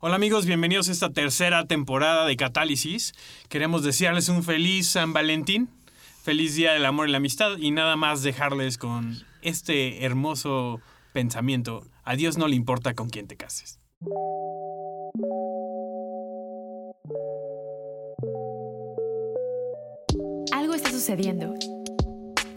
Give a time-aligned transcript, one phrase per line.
[0.00, 3.14] Hola amigos, bienvenidos a esta tercera temporada de Catálisis.
[3.48, 5.68] Queremos desearles un feliz San Valentín,
[6.22, 10.80] feliz Día del Amor y la Amistad y nada más dejarles con este hermoso
[11.12, 11.84] pensamiento.
[12.04, 13.80] A Dios no le importa con quién te cases.
[20.52, 21.54] Algo está sucediendo.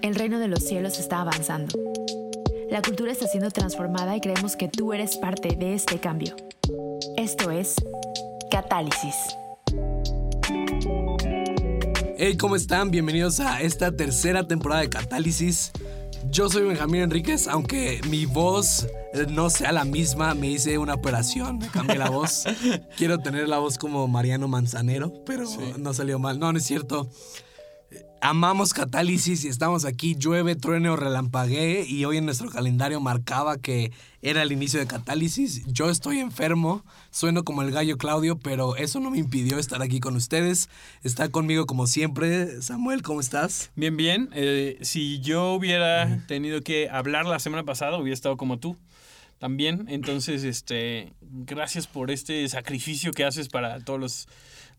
[0.03, 1.73] El reino de los cielos está avanzando.
[2.69, 6.35] La cultura está siendo transformada y creemos que tú eres parte de este cambio.
[7.17, 7.75] Esto es
[8.51, 9.15] Catálisis.
[12.17, 12.91] Hey, ¿cómo están?
[12.91, 15.71] Bienvenidos a esta tercera temporada de Catálisis.
[16.29, 20.93] Yo soy Benjamín Enríquez, aunque mi voz eh, no sea la misma, me hice una
[20.93, 22.43] operación, me cambié la voz.
[22.97, 25.45] Quiero tener la voz como Mariano Manzanero, pero
[25.77, 26.39] no salió mal.
[26.39, 27.09] No, no es cierto.
[28.23, 33.57] Amamos Catálisis y estamos aquí, llueve, truene o relampaguee y hoy en nuestro calendario marcaba
[33.57, 35.65] que era el inicio de Catálisis.
[35.65, 39.99] Yo estoy enfermo, sueno como el gallo Claudio, pero eso no me impidió estar aquí
[39.99, 40.69] con ustedes.
[41.03, 42.61] Está conmigo como siempre.
[42.61, 43.71] Samuel, ¿cómo estás?
[43.75, 44.29] Bien, bien.
[44.33, 48.77] Eh, si yo hubiera tenido que hablar la semana pasada, hubiera estado como tú
[49.39, 49.85] también.
[49.89, 54.27] Entonces, este, gracias por este sacrificio que haces para todos los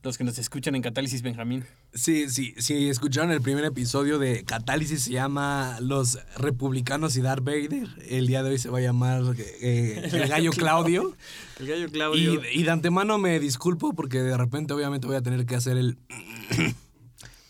[0.03, 1.65] los que nos escuchan en Catálisis Benjamín.
[1.95, 7.45] Sí, sí, sí, escucharon el primer episodio de Catálisis, se llama Los Republicanos y Darth
[7.45, 7.89] Vader.
[8.09, 11.17] El día de hoy se va a llamar eh, El Gallo Claudio.
[11.61, 12.43] el Gallo Claudio.
[12.53, 15.97] Y, de antemano me disculpo porque de repente obviamente voy a tener que hacer el...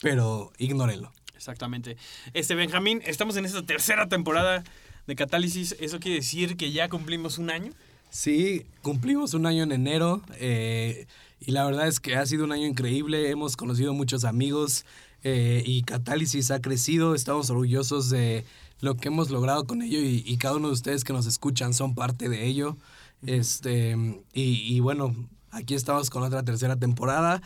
[0.03, 1.13] Pero ignórenlo.
[1.35, 1.97] Exactamente.
[2.35, 4.63] Este Benjamín, estamos en esta tercera temporada
[5.07, 5.75] de Catálisis.
[5.81, 7.73] ¿Eso quiere decir que ya cumplimos un año?
[8.11, 10.23] Sí, cumplimos un año en enero.
[10.35, 11.07] Eh,
[11.45, 14.85] y la verdad es que ha sido un año increíble, hemos conocido muchos amigos
[15.25, 18.45] eh, y Catálisis ha crecido, estamos orgullosos de
[18.81, 21.95] lo que hemos logrado con ello y, cada uno de ustedes que nos escuchan son
[21.95, 22.77] parte de ello.
[23.25, 23.97] Este,
[24.33, 25.15] y, bueno,
[25.53, 27.41] aquí estamos con otra tercera temporada,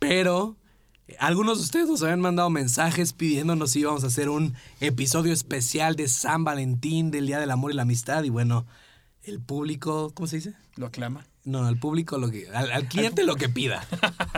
[0.00, 0.56] pero
[1.20, 5.94] algunos de ustedes nos habían mandado mensajes pidiéndonos si íbamos a hacer un episodio especial
[5.94, 8.24] de San Valentín, del Día del Amor y la Amistad.
[8.24, 8.66] Y bueno,
[9.22, 10.54] el público, ¿cómo se dice?
[10.74, 11.29] Lo aclama.
[11.50, 12.48] No, al público lo que.
[12.48, 13.84] Al, cliente lo que pida.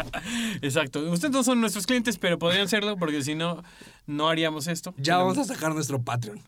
[0.63, 1.01] Exacto.
[1.11, 3.63] Ustedes no son nuestros clientes, pero podrían serlo porque si no,
[4.07, 4.95] no haríamos esto.
[4.97, 6.41] Ya vamos a sacar nuestro Patreon.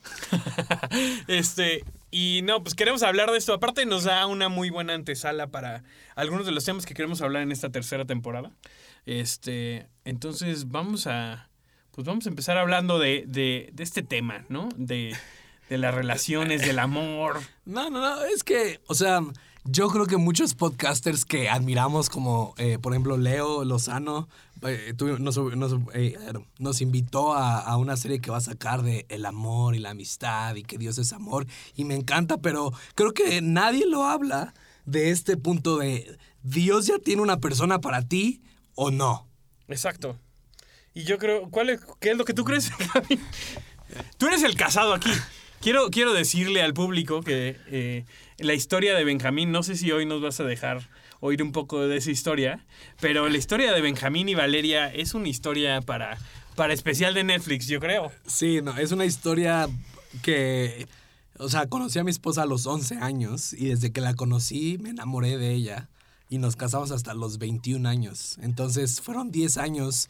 [1.29, 1.85] este.
[2.11, 3.53] Y no, pues queremos hablar de esto.
[3.53, 5.85] Aparte, nos da una muy buena antesala para
[6.17, 8.51] algunos de los temas que queremos hablar en esta tercera temporada.
[9.05, 9.87] Este.
[10.07, 11.51] Entonces, vamos a.
[11.91, 14.71] Pues vamos a empezar hablando de, de, de este tema, ¿no?
[14.79, 15.15] De,
[15.69, 17.41] de las relaciones, del amor.
[17.67, 18.25] No, no, no.
[18.25, 19.21] Es que, o sea
[19.65, 24.29] yo creo que muchos podcasters que admiramos, como eh, por ejemplo Leo Lozano,
[24.63, 29.79] eh, eh, nos, invitó a, una serie que va a sacar de el amor y
[29.79, 31.47] la amistad y que Dios es amor.
[31.77, 34.55] Y me encanta, pero creo que nadie lo habla
[34.85, 38.43] de este punto de Dios ya tiene una persona para ti
[38.75, 39.27] o no.
[39.69, 40.19] Exacto.
[40.93, 42.71] Y yo creo, ¿cuál es, ¿qué es lo que tú crees,
[44.19, 45.11] Tú eres el casado aquí.
[45.61, 48.05] Quiero, quiero decirle al público que
[48.39, 50.89] la historia de Benjamín, no sé si hoy nos vas a dejar
[51.21, 52.65] oír un poco de esa historia,
[53.01, 56.19] pero la historia de Benjamín y Valeria es una historia para,
[56.57, 58.13] para especial de Netflix, yo creo.
[58.27, 59.69] Sí, no, es una historia
[60.23, 60.87] que,
[61.39, 64.79] o sea, conocí a mi esposa a los 11 años y desde que la conocí
[64.79, 65.89] me enamoré de ella
[66.29, 68.39] y nos casamos hasta los 21 años.
[68.43, 70.09] Entonces fueron 10 años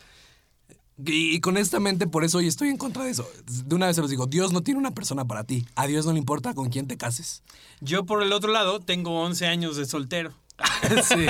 [0.96, 3.28] y, con esta mente, por eso hoy estoy en contra de eso.
[3.46, 5.66] De una vez se los digo, Dios no tiene una persona para ti.
[5.74, 7.42] A Dios no le importa con quién te cases.
[7.80, 10.32] Yo, por el otro lado, tengo 11 años de soltero.
[11.02, 11.26] sí.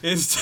[0.00, 0.40] Este,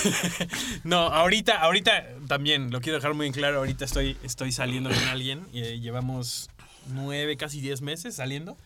[0.85, 5.03] no, ahorita, ahorita también, lo quiero dejar muy en claro, ahorita estoy, estoy saliendo con
[5.09, 5.47] alguien.
[5.53, 6.49] Y, eh, llevamos
[6.87, 8.57] nueve, casi diez meses saliendo.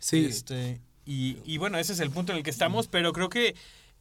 [0.00, 0.24] Sí.
[0.24, 3.54] Este, y, y bueno, ese es el punto en el que estamos, pero creo que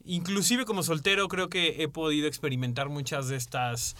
[0.05, 3.95] inclusive como soltero creo que he podido experimentar muchas de estas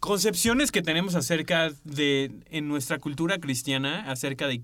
[0.00, 4.62] concepciones que tenemos acerca de, en nuestra cultura cristiana, acerca de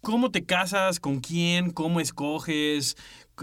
[0.00, 2.96] cómo te casas, con quién, cómo escoges,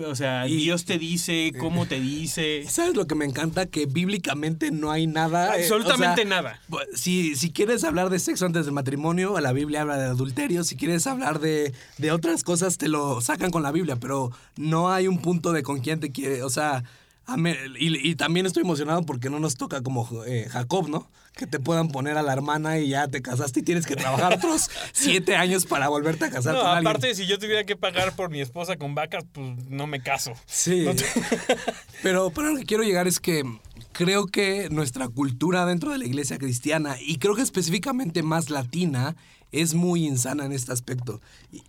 [0.05, 2.65] o sea, Dios te dice, cómo te dice.
[2.69, 3.65] ¿Sabes lo que me encanta?
[3.65, 5.55] Que bíblicamente no hay nada.
[5.57, 6.61] Eh, Absolutamente nada.
[6.93, 10.63] Si, si quieres hablar de sexo antes del matrimonio, la Biblia habla de adulterio.
[10.63, 14.91] Si quieres hablar de, de otras cosas, te lo sacan con la Biblia, pero no
[14.91, 16.43] hay un punto de con quién te quiere.
[16.43, 16.83] O sea,
[17.77, 21.09] y, también estoy emocionado porque no nos toca como eh, Jacob, ¿no?
[21.35, 24.33] Que te puedan poner a la hermana y ya te casaste y tienes que trabajar
[24.35, 26.87] otros siete años para volverte a casar no, con alguien.
[26.87, 30.33] aparte, si yo tuviera que pagar por mi esposa con vacas, pues no me caso.
[30.45, 30.85] Sí.
[32.03, 33.43] pero, pero lo que quiero llegar es que
[33.91, 39.15] creo que nuestra cultura dentro de la iglesia cristiana, y creo que específicamente más latina,
[39.51, 41.21] es muy insana en este aspecto.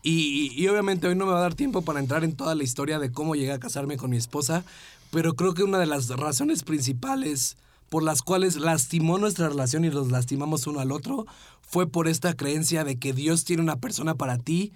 [0.03, 2.65] Y, y, obviamente hoy no me va a dar tiempo para entrar en toda la
[2.65, 4.65] historia de cómo llegué a casarme con mi esposa,
[5.11, 7.57] pero creo que una de las razones principales
[7.89, 11.27] por las cuales lastimó nuestra relación y los lastimamos uno al otro
[11.63, 14.73] fue por esta creencia de que Dios tiene una persona para ti.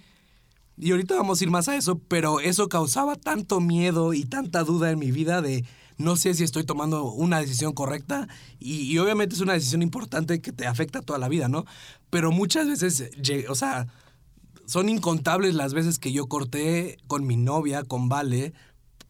[0.77, 4.63] Y ahorita vamos a ir más a eso, pero eso causaba tanto miedo y tanta
[4.63, 5.63] duda en mi vida de
[5.97, 8.27] no sé si estoy tomando una decisión correcta
[8.59, 11.65] y, obviamente es una decisión importante que te afecta toda la vida, ¿no?
[12.09, 13.11] Pero muchas veces,
[13.47, 13.87] o sea,
[14.65, 18.53] son incontables las veces que yo corté con mi novia, con Vale,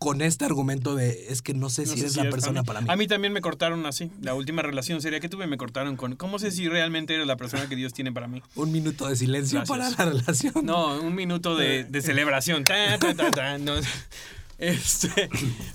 [0.03, 2.87] con este argumento de es que no sé si eres la persona para mí.
[2.89, 4.11] A mí también me cortaron así.
[4.21, 7.37] La última relación seria que tuve me cortaron con ¿cómo sé si realmente eres la
[7.37, 8.43] persona que Dios tiene para mí?
[8.55, 10.65] Un minuto de silencio para la relación.
[10.65, 12.65] No, un minuto de, de celebración.
[13.61, 13.73] no.
[14.57, 15.29] Este,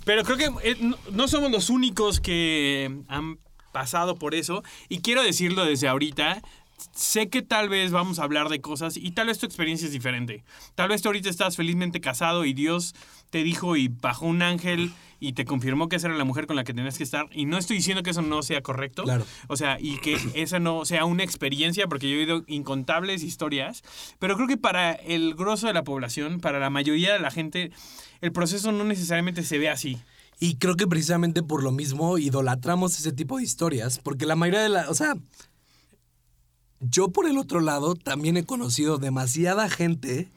[0.05, 0.77] pero creo que eh,
[1.11, 3.39] no somos los únicos que han
[3.73, 4.63] pasado por eso.
[4.89, 6.43] Y quiero decirlo desde ahorita.
[6.95, 9.93] Sé que tal vez vamos a hablar de cosas y tal vez tu experiencia es
[9.93, 10.45] diferente.
[10.75, 12.95] Tal vez tú ahorita estás felizmente casado y Dios
[13.31, 16.57] te dijo y bajó un ángel y te confirmó que esa era la mujer con
[16.57, 17.27] la que tenías que estar.
[17.33, 19.03] Y no estoy diciendo que eso no sea correcto.
[19.03, 19.27] Claro.
[19.49, 23.83] O sea, y que esa no sea una experiencia, porque yo he oído incontables historias.
[24.19, 27.73] Pero creo que para el grosso de la población, para la mayoría de la gente,
[28.21, 29.99] el proceso no necesariamente se ve así.
[30.41, 34.61] Y creo que precisamente por lo mismo idolatramos ese tipo de historias, porque la mayoría
[34.61, 35.15] de la, o sea,
[36.81, 40.29] yo por el otro lado también he conocido demasiada gente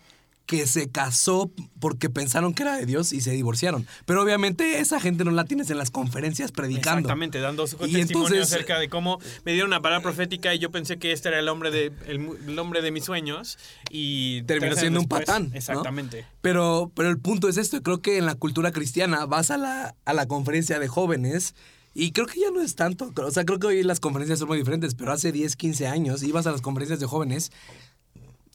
[0.51, 1.49] que se casó
[1.79, 3.87] porque pensaron que era de Dios y se divorciaron.
[4.05, 6.99] Pero obviamente esa gente no la tienes en las conferencias predicando.
[6.99, 10.99] Exactamente, dando su testimonio acerca de cómo me dieron una palabra profética y yo pensé
[10.99, 13.57] que este era el hombre de, el, hombre de mis sueños
[13.89, 14.41] y...
[14.43, 15.51] Terminó siendo un patán.
[15.53, 16.25] Exactamente.
[16.41, 19.95] Pero, pero el punto es esto, creo que en la cultura cristiana vas a la,
[20.03, 21.55] a la conferencia de jóvenes
[21.93, 24.47] y creo que ya no es tanto, o sea, creo que hoy las conferencias son
[24.47, 27.51] muy diferentes, pero hace 10, 15 años ibas a las conferencias de jóvenes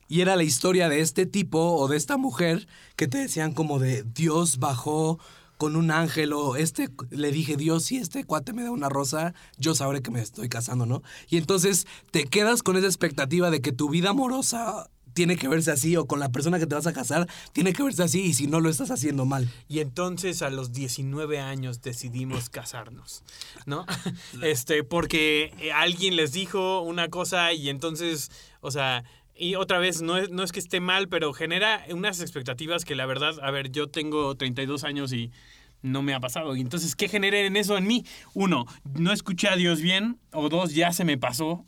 [0.09, 2.67] y era la historia de este tipo o de esta mujer
[2.97, 5.19] que te decían como de Dios bajó
[5.59, 9.35] con un ángel o este le dije Dios si este cuate me da una rosa
[9.59, 13.61] yo sabré que me estoy casando no y entonces te quedas con esa expectativa de
[13.61, 16.87] que tu vida amorosa tiene que verse así o con la persona que te vas
[16.87, 19.51] a casar tiene que verse así y si no lo estás haciendo mal.
[19.67, 23.25] Y entonces a los 19 años decidimos casarnos,
[23.65, 23.87] ¿no?
[24.43, 28.31] Este, porque alguien les dijo una cosa y entonces,
[28.61, 29.05] o sea,
[29.35, 32.95] y otra vez, no es, no es que esté mal, pero genera unas expectativas que
[32.95, 35.33] la verdad, a ver, yo tengo 32 años y
[35.81, 36.55] no me ha pasado.
[36.57, 38.05] Y entonces, ¿qué genera en eso en mí?
[38.35, 38.67] Uno,
[38.99, 40.19] no escuché a Dios bien.
[40.33, 41.65] O dos, ya se me pasó.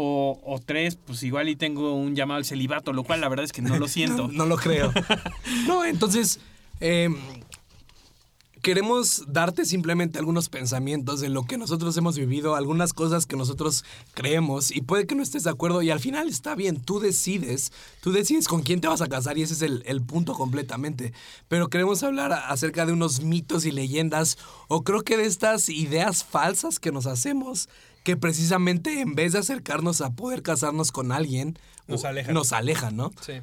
[0.00, 3.44] O, o tres, pues igual y tengo un llamado al celibato, lo cual la verdad
[3.44, 4.28] es que no lo siento.
[4.28, 4.92] no, lo creo.
[5.66, 6.38] no, entonces,
[6.78, 7.08] eh,
[8.62, 13.84] queremos darte simplemente algunos pensamientos de lo que nosotros hemos vivido, algunas cosas que nosotros
[14.14, 17.72] creemos y puede que no estés de acuerdo y al final está bien, tú decides,
[18.00, 21.12] tú decides con quién te vas a casar y ese es el, punto completamente.
[21.48, 26.24] Pero queremos hablar acerca de unos mitos y leyendas o creo que de estas ideas
[26.24, 27.68] falsas que nos hacemos
[28.08, 32.32] que precisamente en vez de acercarnos a poder casarnos con alguien, nos alejan.
[32.32, 33.10] Nos alejan, ¿no?
[33.20, 33.34] Sí.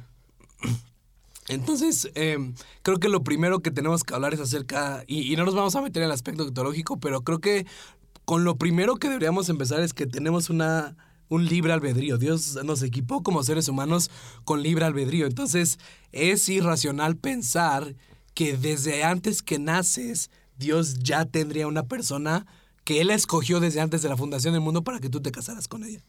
[1.46, 2.52] Entonces, em,
[2.82, 5.82] creo que lo primero que tenemos que hablar es acerca, y, no nos vamos a
[5.82, 7.64] meter en el aspecto teológico, pero creo que
[8.24, 10.96] con lo primero que deberíamos empezar es que tenemos una,
[11.28, 12.18] un libre albedrío.
[12.18, 14.10] Dios nos equipó como seres humanos
[14.42, 15.26] con libre albedrío.
[15.26, 15.78] Entonces,
[16.10, 17.94] es irracional pensar
[18.34, 20.28] que desde antes que naces,
[20.58, 22.46] Dios ya tendría una persona
[22.86, 25.68] que Él escogió desde antes de la fundación del mundo para que tú te casaras
[25.68, 26.00] con ella.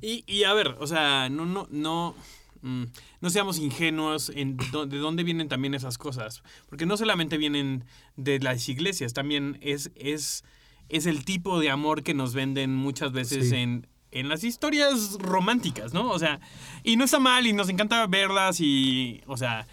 [0.00, 2.14] Y, y a ver, o sea, no, no, no
[2.62, 2.84] Mm,
[3.20, 6.42] no seamos ingenuos en de dónde vienen también esas cosas.
[6.68, 7.84] Porque no solamente vienen
[8.16, 10.44] de las iglesias, también es, es,
[10.88, 15.92] es el tipo de amor que nos venden muchas veces en, en las historias románticas,
[15.92, 16.10] ¿no?
[16.10, 16.40] O sea,
[16.82, 19.66] y no está mal y nos encanta verlas y, o sea,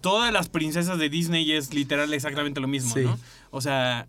[0.00, 3.18] todas las princesas de Disney es literal exactamente lo mismo, ¿no?
[3.50, 4.08] O sea,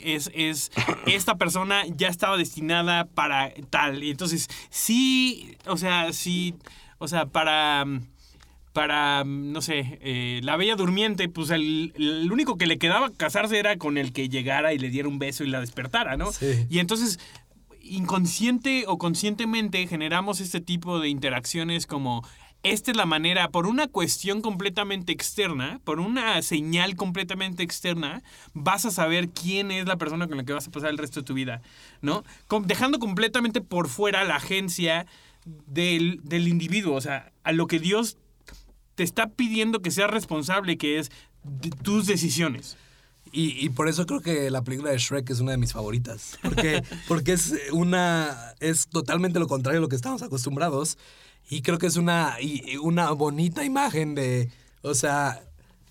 [0.00, 0.70] es, es,
[1.06, 4.02] esta persona ya estaba destinada para tal.
[4.02, 6.54] Y entonces, sí, o sea, sí
[7.00, 7.84] o sea, para
[8.72, 11.92] para, no sé, eh, la Bella Durmiente, pues el,
[12.30, 15.42] único que le quedaba casarse era con el que llegara y le diera un beso
[15.42, 16.30] y la despertara, ¿no?
[16.68, 17.18] Y entonces,
[17.82, 22.24] inconsciente o conscientemente generamos este tipo de interacciones como,
[22.62, 28.84] esta es la manera, por una cuestión completamente externa, por una señal completamente externa, vas
[28.84, 31.26] a saber quién es la persona con la que vas a pasar el resto de
[31.26, 31.62] tu vida,
[32.02, 32.24] ¿no?
[32.64, 35.06] dejando completamente por fuera la agencia
[35.44, 38.18] del, del individuo, o sea, a lo que Dios
[38.94, 41.10] te está pidiendo que seas responsable, que es
[41.82, 42.76] tus decisiones.
[43.32, 46.38] Y, y por eso creo que la película de Shrek es una de mis favoritas.
[46.42, 48.54] Porque, porque es una.
[48.60, 50.98] es totalmente lo contrario a lo que estamos acostumbrados.
[51.50, 52.36] Y creo que es una,
[52.80, 54.50] una bonita imagen de.
[54.82, 55.42] O sea,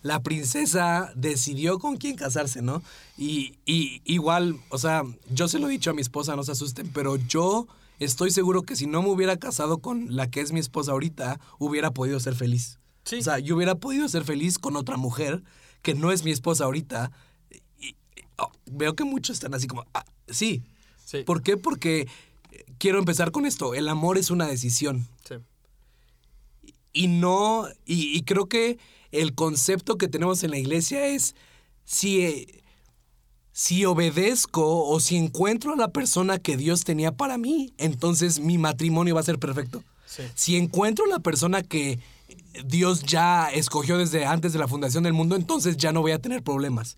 [0.02, 2.82] la princesa decidió con quién casarse, ¿no?
[3.18, 6.54] Y, y igual, o sea, yo se lo he dicho a mi esposa, no se
[6.54, 7.68] asusten, pero yo
[8.00, 11.42] estoy seguro que si no me hubiera casado con la que es mi esposa ahorita,
[11.60, 12.80] hubiera podido ser feliz.
[13.04, 13.18] Sí.
[13.18, 15.44] O sea, yo hubiera podido ser feliz con otra mujer
[15.82, 17.12] que no es mi esposa ahorita.
[17.82, 17.96] Y,
[18.38, 20.64] oh, veo que muchos están así como, ah, sí.
[21.06, 21.24] Sí.
[21.24, 21.58] ¿Por qué?
[21.58, 22.08] Porque
[22.78, 23.74] quiero empezar con esto.
[23.74, 25.08] El amor es una decisión.
[26.94, 28.78] Y no, y, y creo que
[29.12, 31.36] el concepto que tenemos en la iglesia es
[31.86, 32.64] si, eh,
[33.52, 38.58] si obedezco o si encuentro a la persona que Dios tenía para mí, entonces mi
[38.58, 39.84] matrimonio va a ser perfecto.
[40.06, 40.24] Sí.
[40.36, 42.00] Si encuentro la persona que
[42.66, 46.20] Dios ya escogió desde antes de la fundación del mundo, entonces ya no voy a
[46.20, 46.98] tener problemas.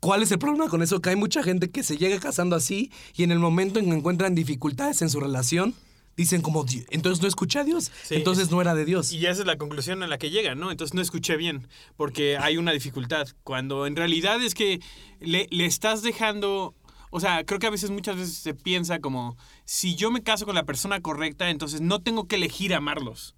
[0.00, 1.00] ¿Cuál es el problema con eso?
[1.00, 3.96] Que hay mucha gente que se llega casando así y en el momento en que
[3.96, 5.74] encuentran dificultades en su relación,
[6.16, 9.12] dicen como, "Di- entonces no escuché a Dios, Sí, entonces es- no era de Dios.
[9.12, 10.70] Y esa es la conclusión a la que llegan, ¿no?
[10.70, 13.26] Entonces no escuché bien, porque hay una dificultad.
[13.44, 14.80] Cuando en realidad es que
[15.20, 16.74] le, le estás dejando.
[17.10, 20.44] O sea, creo que a veces, muchas veces se piensa como: si yo me caso
[20.46, 23.34] con la persona correcta, entonces no tengo que elegir amarlos,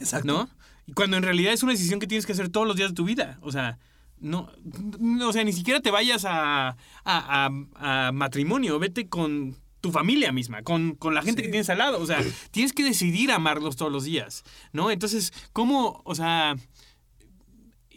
[0.00, 0.26] Exacto.
[0.26, 0.48] ¿no?
[0.86, 2.94] Y cuando en realidad es una decisión que tienes que hacer todos los días de
[2.94, 3.38] tu vida.
[3.42, 3.78] O sea.
[4.24, 4.52] No,
[5.00, 9.90] no, o sea, ni siquiera te vayas a, a- a- a matrimonio, vete con tu
[9.92, 12.00] familia misma, con, con la gente que tienes al lado.
[12.00, 14.90] O sea, tienes que decidir amarlos todos los días, ¿no?
[14.90, 16.56] Entonces, ¿cómo, o sea,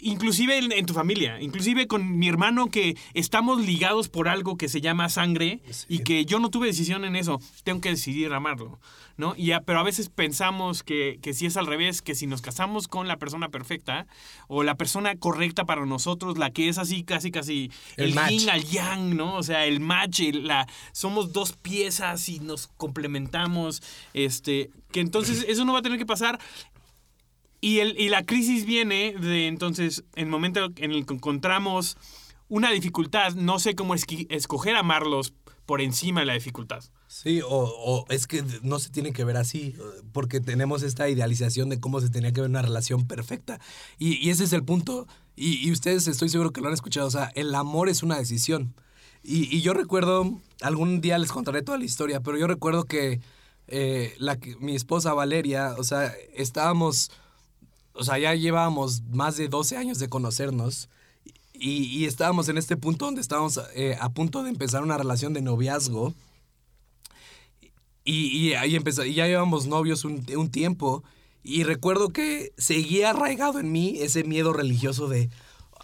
[0.05, 4.69] inclusive en, en tu familia, inclusive con mi hermano que estamos ligados por algo que
[4.69, 5.59] se llama sangre
[5.89, 8.79] y que yo no tuve decisión en eso, tengo que decidir amarlo,
[9.17, 9.33] ¿no?
[9.35, 12.41] Y a- pero a veces pensamos que, que si es al revés, que si nos
[12.41, 14.05] casamos con la persona perfecta
[14.47, 18.50] o la persona correcta para nosotros, la que es así casi casi El el, yin
[18.50, 19.35] al yang, ¿no?
[19.35, 23.81] O sea, el match, el- la, somos dos piezas y nos complementamos,
[24.13, 26.39] este, que entonces eso no va a tener que pasar
[27.65, 31.98] y, el, y la crisis viene de entonces, en el momento en el que encontramos
[32.48, 35.34] una dificultad, no sé cómo escoger amarlos
[35.65, 36.84] por encima de la dificultad.
[37.07, 39.75] Sí, o, o es que no se tiene que ver así,
[40.12, 43.60] porque tenemos esta idealización de cómo se tenía que ver una relación perfecta.
[43.98, 45.07] Y, ese es el punto.
[45.36, 47.07] Y, ustedes estoy seguro que lo han escuchado.
[47.07, 48.75] O sea, el amor es una decisión.
[49.24, 53.22] Y, yo recuerdo, algún día les contaré toda la historia, pero yo recuerdo que,
[53.67, 57.10] eh, la, mi esposa Valeria, o sea, estábamos,
[57.96, 60.90] o sea, ya llevábamos más de 12 años de conocernos.
[61.54, 65.34] Y, y estábamos en este punto donde estábamos eh, a punto de empezar una relación
[65.34, 66.14] de noviazgo.
[68.04, 71.04] Y, y ahí empezó, y ya llevamos novios un, un tiempo.
[71.44, 75.30] Y recuerdo que seguía arraigado en mí ese miedo religioso de,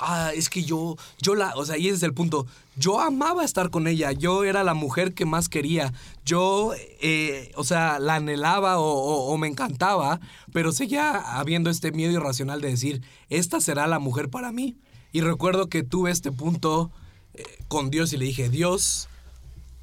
[0.01, 2.46] ah, es que yo, yo la, o sea, y ese es el punto.
[2.75, 5.93] Yo amaba estar con ella, yo era la mujer que más quería,
[6.25, 10.20] yo, eh, o sea, la anhelaba o, me encantaba,
[10.51, 14.75] pero seguía habiendo este miedo irracional de decir, esta será la mujer para mí.
[15.12, 16.91] Y recuerdo que tuve este punto
[17.34, 19.10] eh, con Dios y le dije, Dios,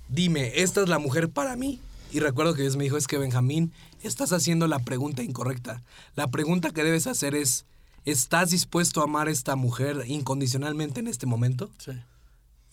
[0.09, 1.81] dime, esta es la mujer para mí.
[2.11, 3.73] Y recuerdo que Dios me dijo, es que Benjamín,
[4.03, 5.83] estás haciendo la pregunta incorrecta.
[6.17, 7.67] La pregunta que debes hacer es,
[8.11, 11.71] ¿estás dispuesto a amar a esta mujer incondicionalmente en este momento?
[11.79, 11.93] Sí.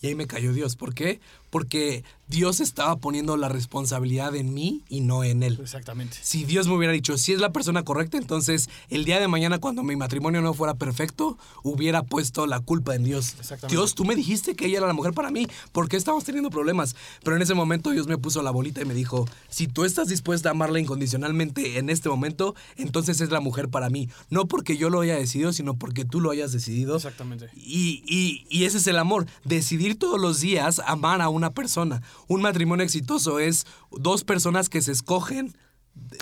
[0.01, 0.75] Y ahí me cayó Dios.
[0.75, 1.19] ¿Por qué?
[1.55, 5.57] Porque Dios estaba poniendo la responsabilidad en mí y no en él.
[5.61, 6.17] Exactamente.
[6.21, 9.59] Si Dios me hubiera dicho, si es la persona correcta, entonces el día de mañana
[9.59, 13.35] cuando mi matrimonio no fuera perfecto, hubiera puesto la culpa en Dios.
[13.39, 13.67] Exactamente.
[13.73, 16.49] Dios, tú me dijiste que ella era la mujer para mí, ¿por qué estamos teniendo
[16.49, 16.93] problemas?
[17.23, 20.09] Pero en ese momento Dios me puso la bolita y me dijo, si tú estás
[20.09, 24.09] dispuesta a amarla incondicionalmente en este momento, entonces es la mujer para mí.
[24.29, 26.97] No porque yo lo haya decidido, sino porque tú lo hayas decidido.
[26.97, 27.49] Exactamente.
[27.55, 32.01] Y, y- y ese es el amor, decidir todos los días amar a una persona.
[32.27, 35.55] Un matrimonio exitoso es dos personas que se escogen,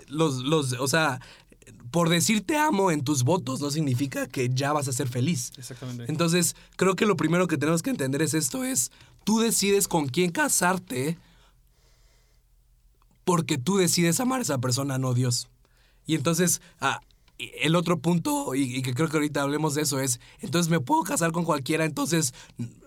[0.08, 1.20] los, los, o sea,
[1.92, 5.51] por decir te amo en tus votos no significa que ya vas a ser feliz.
[5.58, 6.12] Exactamente.
[6.12, 8.92] Entonces, creo que lo primero que tenemos que entender es esto, es
[9.24, 11.18] tú decides con quién casarte
[13.24, 15.50] porque tú decides amar a esa persona, no Dios.
[16.06, 17.00] Y entonces, ah,
[17.38, 20.70] y el otro punto, y, y que creo que ahorita hablemos de eso, es, entonces
[20.70, 22.34] me puedo casar con cualquiera, entonces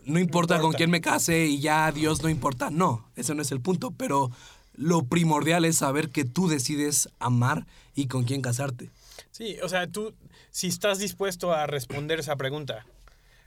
[0.04, 2.70] no importa, con quién me case y ya Dios no importa.
[2.70, 4.30] No, ese no es el punto, pero
[4.74, 8.90] lo primordial es saber que tú decides amar y con quién casarte.
[9.32, 10.14] Sí, o sea, tú,
[10.50, 12.86] si estás dispuesto a responder esa pregunta,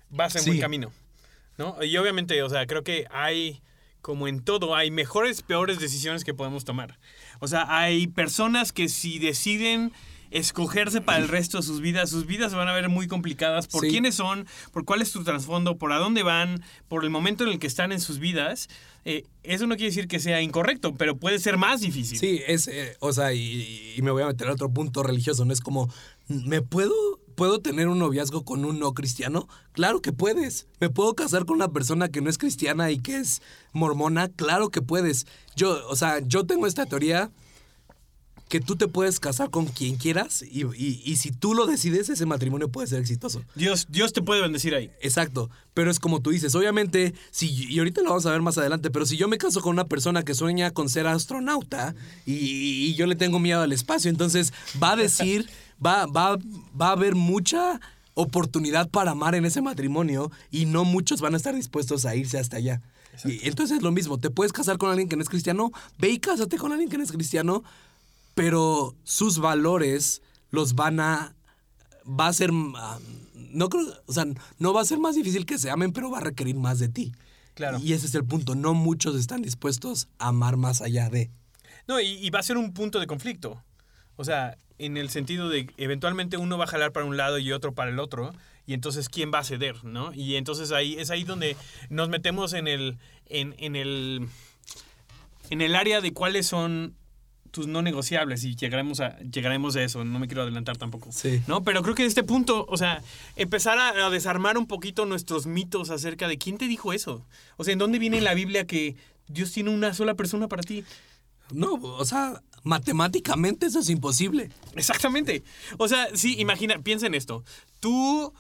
[0.10, 0.50] vas en Sí.
[0.50, 0.92] buen camino,
[1.58, 1.82] ¿no?
[1.84, 3.62] Y obviamente, o sea, creo que hay,
[4.02, 7.00] como en todo, hay mejores, peores decisiones que podemos tomar.
[7.40, 9.94] O sea, hay personas que si deciden
[10.32, 12.10] escogerse para el resto de sus vidas.
[12.10, 13.90] Sus vidas se van a ver muy complicadas por Sí.
[13.90, 17.52] quiénes son, por cuál es su trasfondo, por a dónde van, por el momento en
[17.52, 18.68] el que están en sus vidas.
[19.06, 22.20] Eh, eso no quiere decir que sea incorrecto, pero puede ser más difícil.
[22.20, 25.46] Sí, es, eh, o sea, y, y me voy a meter a otro punto religioso,
[25.46, 25.54] ¿no?
[25.54, 25.92] Es como,
[26.28, 26.94] ¿me puedo,
[27.36, 29.48] puedo tener un noviazgo con un no cristiano?
[29.72, 30.68] Claro que puedes.
[30.82, 34.28] ¿Me puedo casar con una persona que no es cristiana y que es mormona?
[34.28, 35.26] Claro que puedes.
[35.56, 37.32] Yo, o sea, yo tengo esta teoría
[38.50, 42.10] que tú te puedes casar con quien quieras y, y- y si tú lo decides,
[42.10, 43.44] ese matrimonio puede ser exitoso.
[43.56, 44.92] Dios, Dios te puede bendecir ahí.
[45.02, 48.58] Exacto, pero es como tú dices, obviamente, si, y ahorita lo vamos a ver más
[48.58, 52.34] adelante, pero si yo me caso con una persona que sueña con ser astronauta y,
[52.34, 54.52] y yo le tengo miedo al espacio, entonces
[54.82, 55.48] va a decir,
[55.86, 56.38] va, va,
[56.80, 57.80] va a haber mucha
[58.16, 62.38] oportunidad para amar en ese matrimonio y no muchos van a estar dispuestos a irse
[62.38, 62.82] hasta allá.
[63.26, 66.10] Y entonces es lo mismo, te puedes casar con alguien que no es cristiano, ve
[66.10, 67.64] y cásate con alguien que no es cristiano,
[68.40, 71.36] pero sus valores los van a
[72.08, 72.98] va a ser ah,
[73.36, 74.26] no creo, o sea,
[74.60, 76.88] no va a ser más difícil que se amen, pero va a requerir más de
[76.88, 77.12] ti.
[77.54, 77.80] Claro.
[77.84, 81.32] Y ese es el punto, no muchos están dispuestos a amar más allá de.
[81.86, 83.62] No, y, y va a ser un punto de conflicto.
[84.16, 87.52] O sea, en el sentido de eventualmente uno va a jalar para un lado y
[87.52, 88.34] otro para el otro.
[88.66, 89.84] Y entonces, ¿quién va a ceder?
[89.84, 90.14] ¿No?
[90.14, 91.58] Y entonces ahí es ahí donde
[91.90, 93.00] nos metemos en el.
[93.26, 94.30] en, en el.
[95.50, 96.96] en el área de cuáles son
[97.52, 98.44] tus no negociables.
[98.44, 100.04] Y llegaremos a, llegaremos a eso.
[100.06, 101.12] No me quiero adelantar tampoco.
[101.12, 101.42] Sí.
[101.48, 101.64] ¿No?
[101.64, 103.02] Pero creo que este punto, o sea,
[103.36, 107.26] empezar a, a desarmar un poquito nuestros mitos acerca de quién te dijo eso.
[107.58, 108.96] O sea, ¿en dónde viene en la Biblia que
[109.28, 110.84] Dios tiene una sola persona para ti?
[111.52, 114.52] No, o sea, matemáticamente eso es imposible.
[114.76, 115.44] Exactamente.
[115.78, 117.44] O sea, sí, imagina, piensa en esto.
[117.80, 118.34] Tú,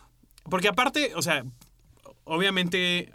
[0.44, 1.44] porque aparte, o sea,
[2.24, 3.12] obviamente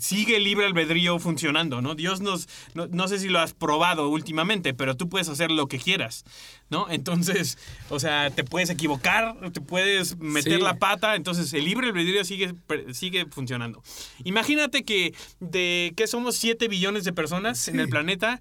[0.00, 1.94] sigue el libre albedrío funcionando, ¿no?
[1.94, 5.66] Dios nos, no, no sé si lo has probado últimamente, pero tú puedes hacer lo
[5.68, 6.24] que quieras,
[6.70, 6.86] ¿no?
[6.90, 7.58] Entonces,
[7.90, 10.62] o sea, te puedes equivocar, te puedes meter Sí.
[10.62, 12.54] la pata, entonces el libre albedrío sigue,
[12.92, 13.82] sigue funcionando.
[14.24, 18.40] Imagínate que de que somos 7 billones de personas en el planeta,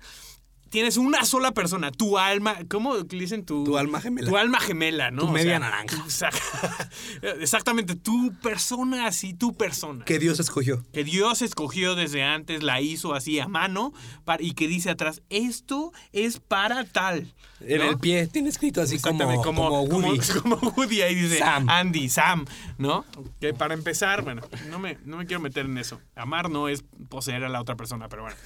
[0.73, 4.27] tienes una sola persona, tu alma, ¿cómo dicen tu, Tu alma gemela.
[4.27, 5.21] Tu alma gemela, ¿no?
[5.21, 5.97] Tu O media sea, naranja.
[5.97, 6.89] exact-
[7.41, 10.03] Exactamente, tu persona, así, tu persona.
[10.03, 10.83] Que Dios escogió.
[10.91, 13.93] Que Dios escogió desde antes, la hizo así a mano
[14.25, 17.31] para- y que dice atrás, esto es para tal.
[17.61, 20.19] En el pie tiene escrito así como, como, Woody.
[20.41, 21.69] como- como Woody, ahí dice Sam.
[21.69, 22.45] Andy, Sam,
[22.79, 23.05] ¿no?
[23.39, 26.01] Que para empezar, bueno, no me, no me quiero meter en eso.
[26.15, 28.37] Amar no es poseer a la otra persona, pero bueno.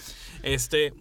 [0.44, 0.94] Este.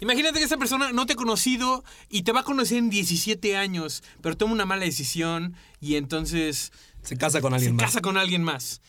[0.00, 3.56] Imagínate que esa persona no te ha conocido y te va a conocer en 17
[3.56, 7.84] años, pero toma una mala decisión y entonces Se casa con se alguien más.
[7.86, 8.80] casa con alguien más.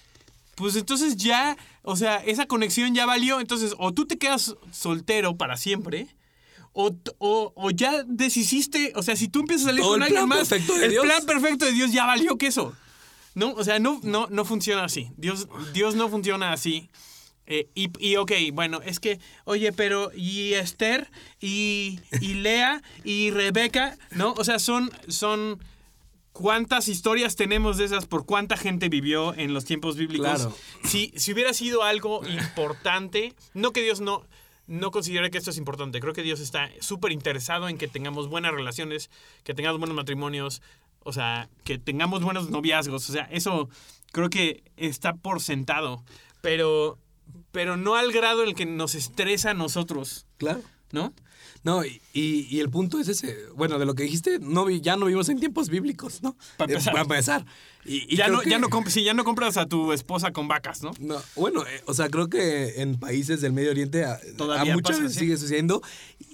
[0.56, 3.40] Pues entonces ya, o sea, esa conexión ya valió.
[3.40, 6.08] Entonces, o tú te quedas soltero para siempre,
[6.74, 8.92] o, o, o ya deshiciste.
[8.96, 11.06] O sea, si tú empiezas a salir Todo con alguien más, el Dios.
[11.06, 12.74] plan perfecto de Dios ya valió queso.
[13.36, 13.52] ¿No?
[13.54, 15.12] O sea, no, no, no funciona así.
[15.16, 16.90] Dios, Dios no funciona así.
[17.52, 21.10] Eh, y, y, ok, bueno, es que, oye, pero y Esther
[21.42, 24.34] y, y Lea y Rebeca, ¿no?
[24.34, 25.60] O sea, son, son
[26.32, 30.28] cuántas historias tenemos de esas por cuánta gente vivió en los tiempos bíblicos.
[30.28, 30.56] Claro.
[30.84, 34.28] Si, si hubiera sido algo importante, no que Dios no,
[34.68, 38.30] no considere que esto es importante, creo que Dios está súper interesado en que tengamos
[38.30, 39.10] buenas relaciones,
[39.44, 40.62] que tengamos buenos matrimonios,
[41.00, 43.70] o sea, que tengamos buenos noviazgos, o sea, eso
[44.12, 46.04] creo que está por sentado,
[46.42, 47.00] pero,
[47.52, 50.62] pero no al grado en el que nos estresa a nosotros, Claro.
[50.92, 51.14] ¿No?
[51.64, 53.36] No, y, y- y el punto es ese.
[53.56, 56.36] Bueno, de lo que dijiste, no vi- ya no vivimos en tiempos bíblicos, ¿no?
[56.58, 56.94] Para Eh, empezar.
[56.94, 57.46] para empezar.
[57.86, 60.48] Y, y ya, no, que- ya, no sí, ya no compras a tu esposa con
[60.48, 60.92] vacas, ¿no?
[61.00, 64.76] No, bueno, eh, o sea, creo que en países del Medio Oriente a, Todavía a
[64.76, 65.20] muchas pasa, veces sí.
[65.26, 65.82] sigue sucediendo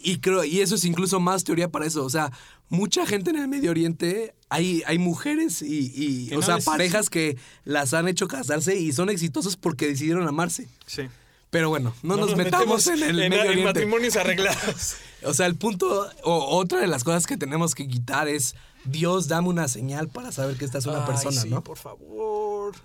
[0.03, 2.31] y creo y eso es incluso más teoría para eso, o sea,
[2.69, 7.37] mucha gente en el Medio Oriente hay, hay mujeres y, o no sea, parejas que
[7.63, 10.67] las han hecho casarse y son exitosos porque decidieron amarse.
[10.87, 11.03] Sí.
[11.49, 14.95] Pero bueno, no, nos, metamos en el en, Medio en matrimonios arreglados.
[15.23, 18.53] O sea, el punto o otra de las cosas que tenemos que quitar es
[18.83, 21.63] Dios dame una señal para saber que esta es una Ay, persona, sí, ¿no?
[21.63, 22.75] por favor.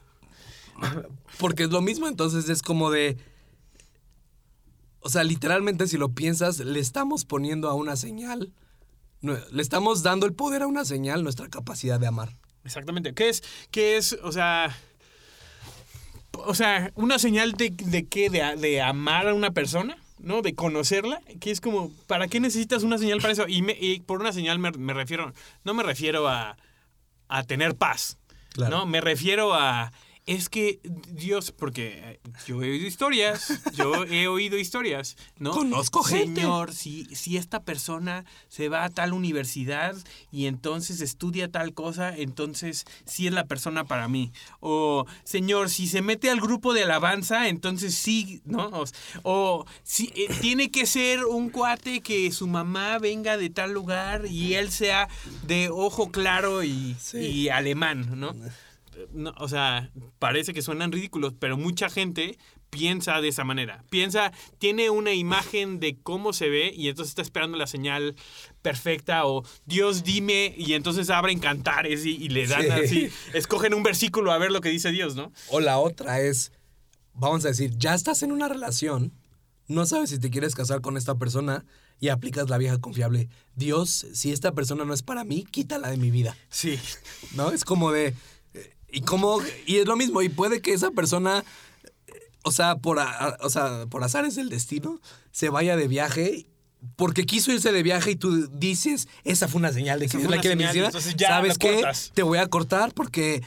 [1.39, 3.19] Porque es lo mismo, entonces es como de.
[5.01, 8.53] O sea, literalmente, si lo piensas, le estamos poniendo a una señal.
[9.21, 12.35] Le estamos dando el poder a una señal, nuestra capacidad de amar.
[12.65, 13.13] Exactamente.
[13.15, 13.43] ¿Qué es?
[13.71, 14.15] ¿Qué es?
[14.23, 14.75] O sea.
[16.47, 18.31] O sea, una señal de, de qué?
[18.31, 20.43] De, de amar a una persona, ¿no?
[20.43, 21.21] De conocerla.
[21.41, 23.47] Que es como, ¿para qué necesitas una señal para eso?
[23.49, 25.33] Y, me- y por una señal me, me refiero.
[25.65, 26.57] No me refiero a,
[27.29, 28.19] a tener paz.
[28.53, 28.79] Claro.
[28.79, 28.87] ¿No?
[28.87, 29.93] Me refiero a.
[30.27, 35.51] es que Dios, porque yo he oído historias, yo he oído historias, ¿no?
[35.51, 36.43] Conozco gente.
[36.43, 39.97] Señor, si, si esta persona se va a tal universidad
[40.31, 44.33] y entonces estudia tal cosa, entonces sí es la persona para mí.
[44.61, 48.67] O, Señor, si se mete al grupo de alabanza, entonces sí, ¿no?
[48.69, 48.85] O,
[49.23, 54.27] o si eh, tiene que ser un cuate que su mamá venga de tal lugar
[54.27, 55.09] y él sea
[55.47, 57.19] de ojo claro y, Sí.
[57.19, 58.35] y alemán, ¿no?
[59.13, 62.39] No, o sea, parece que suenan ridículos, pero mucha gente
[62.71, 63.85] piensa de esa manera.
[63.91, 68.15] Piensa, tiene una imagen de cómo se ve y entonces está esperando la señal
[68.63, 72.69] perfecta o Dios dime y entonces abren cantares y, y le dan Sí.
[72.71, 75.33] así, escogen un versículo a ver lo que dice Dios, ¿no?
[75.49, 76.53] O la otra es,
[77.15, 79.13] vamos a decir, ya estás en una relación,
[79.67, 81.65] no sabes si te quieres casar con esta persona
[81.99, 83.29] y aplicas la vieja confiable.
[83.57, 86.37] Dios, si esta persona no es para mí, quítala de mi vida.
[86.49, 86.79] Sí.
[87.35, 87.51] ¿No?
[87.51, 88.15] Es como de...
[88.93, 89.41] Y como...
[89.67, 90.23] Y es lo mismo.
[90.23, 91.45] Y puede que esa persona...
[92.43, 95.01] O sea, por, a- o sea, por azares del destino,
[95.31, 96.47] se vaya de viaje
[96.97, 100.31] porque quiso irse de viaje y tú dices, esa fue una señal de que Dios
[100.31, 101.75] la quiere señal, ya ¿Sabes qué?
[101.75, 102.11] cortas.
[102.15, 103.43] Te voy a cortar porque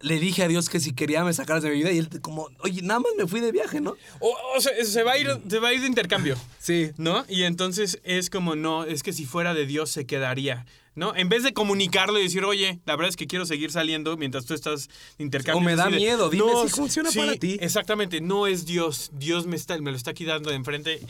[0.00, 2.48] le dije a Dios que si quería me sacaras de mi vida y él como,
[2.64, 3.94] oye, nada más me fui de viaje, ¿no?
[4.18, 6.36] O, o sea, se va a ir, se va a ir de intercambio.
[6.58, 6.90] Sí.
[6.96, 7.24] ¿No?
[7.28, 10.66] Y entonces es como, no, es que si fuera de Dios se quedaría.
[10.94, 11.16] ¿No?
[11.16, 14.44] En vez de comunicarlo y decir, oye, la verdad es que quiero seguir saliendo mientras
[14.44, 15.62] tú estás de intercambio.
[15.62, 17.56] O me da de, miedo, dime si funciona sí, para ti.
[17.60, 19.10] Exactamente, no es Dios.
[19.14, 21.00] Dios me, está, me lo está aquí dando de enfrente.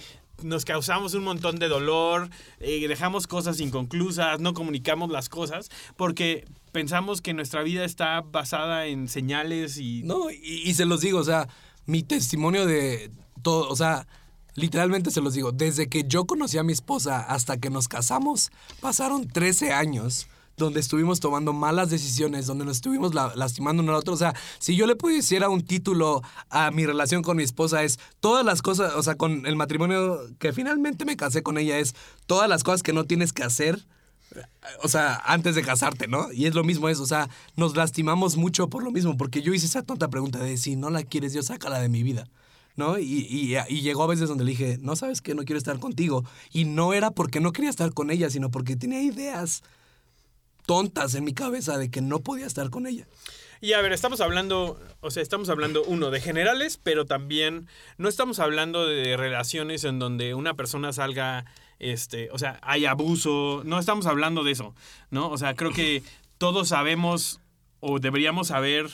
[0.43, 6.47] Nos causamos un montón de dolor, eh, dejamos cosas inconclusas, no comunicamos las cosas, porque
[6.71, 10.03] pensamos que nuestra vida está basada en señales y...
[10.05, 11.49] No, y, y se los digo, o sea,
[11.87, 13.11] mi testimonio de
[13.43, 14.07] todo, o sea,
[14.55, 18.51] literalmente se los digo, desde que yo conocí a mi esposa hasta que nos casamos,
[18.81, 23.99] pasaron 13 años donde estuvimos tomando malas decisiones, donde nos estuvimos la- lastimando uno al
[23.99, 24.13] otro.
[24.13, 27.99] O sea, si yo le pusiera un título a mi relación con mi esposa es
[28.21, 31.95] todas las cosas, o sea, con el matrimonio que finalmente me casé con ella es
[32.27, 33.87] todas las cosas que no tienes que hacer
[34.83, 36.33] o sea, antes de casarte, ¿no?
[36.33, 39.53] Y es lo mismo eso, o sea, nos lastimamos mucho por lo mismo, porque yo
[39.53, 42.27] hice esa tonta pregunta de si no la quieres, yo sácala de mi vida,
[42.77, 42.99] ¿no?
[42.99, 45.79] Y, y- y llegó a veces donde le dije, no sabes que no quiero estar
[45.79, 46.25] contigo.
[46.53, 49.63] Y no era porque no quería estar con ella, sino porque tenía ideas
[50.67, 53.07] tontas en mi cabeza de que no podía estar con ella.
[53.61, 58.09] Y a ver, estamos hablando, o sea, estamos hablando, uno, de generales, pero también no
[58.09, 61.45] estamos hablando de relaciones en donde una persona salga,
[61.79, 64.75] este, o sea, hay abuso, no estamos hablando de eso,
[65.11, 65.31] ¿no?
[65.31, 66.03] O sea, creo que
[66.39, 67.39] todos sabemos
[67.79, 68.89] o deberíamos saber,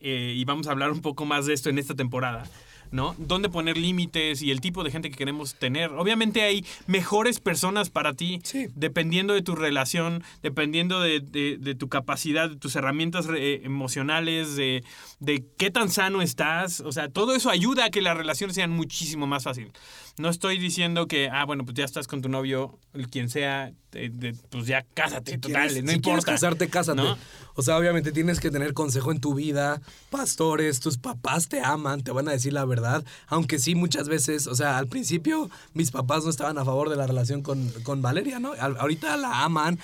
[0.00, 2.44] eh, y vamos a hablar un poco más de esto en esta temporada,
[2.90, 3.14] ¿no?
[3.18, 5.90] Dónde poner límites y el tipo de gente que queremos tener.
[5.92, 8.66] Obviamente hay mejores personas para ti, Sí.
[8.74, 14.56] dependiendo de tu relación, dependiendo de, de- de tu capacidad, de tus herramientas eh, emocionales,
[14.56, 14.84] de,
[15.20, 16.80] de qué tan sano estás.
[16.80, 19.72] O sea, todo eso ayuda a que las relaciones sean muchísimo más fácil.
[20.18, 22.78] No estoy diciendo que, ah, bueno, pues ya estás con tu novio,
[23.10, 26.32] quien sea, de- de- pues ya cásate, Si total, quieres- no si quieres importa.
[26.32, 27.02] casarte, cásate.
[27.02, 27.18] ¿no?
[27.54, 32.02] O sea, obviamente tienes que tener consejo en tu vida, pastores, tus papás te aman,
[32.02, 35.90] te van a decir la verdad, aunque sí muchas veces, o sea, al principio mis
[35.90, 38.52] papás no estaban a favor de la relación con, con Valeria, ¿no?
[38.54, 39.78] Ahorita la aman,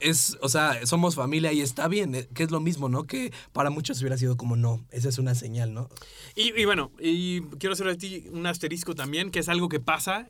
[0.00, 3.04] es, o sea, somos familia y está bien, eh, que es lo mismo, ¿no?
[3.04, 5.88] Que para muchos hubiera sido como, no, esa es una señal, ¿no?
[6.34, 9.80] Y, y bueno, y quiero hacer a ti un asterisco también, que es algo que
[9.80, 10.28] pasa.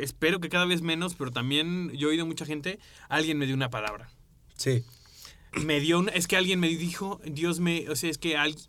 [0.00, 3.54] Espero que cada vez menos, pero también yo he oído mucha gente, alguien me dio
[3.54, 4.08] una palabra.
[4.56, 4.82] Sí.
[5.62, 8.64] me dio una, es que alguien me dijo, Dios me, o sea, es que alguien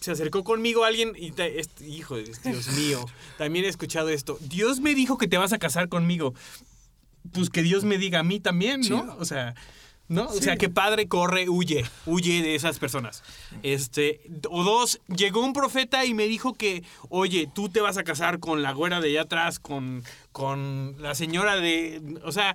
[0.00, 3.04] se acercó conmigo alguien y te- este, hijo, de Dios mío,
[3.36, 4.38] también he escuchado esto.
[4.40, 6.32] Dios me dijo que te vas a casar conmigo.
[7.32, 8.86] Pues que Dios me diga a mí también, ¿no?
[8.86, 9.16] Chido.
[9.18, 9.54] O sea,
[10.08, 10.24] ¿no?
[10.26, 13.22] O sea, que padre corre, huye, huye de esas personas.
[13.62, 18.04] Este, o dos, llegó un profeta y me dijo que, oye, tú te vas a
[18.04, 22.54] casar con la güera de allá atrás, con, con la señora de, o sea,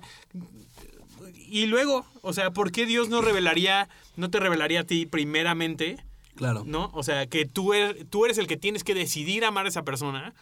[1.34, 6.02] y luego, o sea, ¿por qué Dios no revelaría, no te revelaría a ti primeramente,
[6.34, 6.64] Claro.
[6.66, 6.90] no?
[6.94, 9.82] O sea, que tú eres, tú eres el que tienes que decidir amar a esa
[9.82, 10.32] persona.